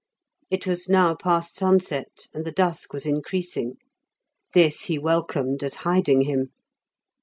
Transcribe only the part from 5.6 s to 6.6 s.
as hiding him.